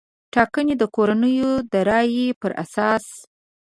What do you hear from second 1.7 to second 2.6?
د رایې پر